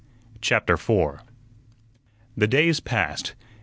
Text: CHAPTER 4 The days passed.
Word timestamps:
CHAPTER 0.41 0.77
4 0.77 1.21
The 2.35 2.47
days 2.47 2.79
passed. 2.79 3.35